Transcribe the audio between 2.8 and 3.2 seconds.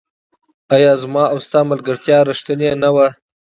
نه وه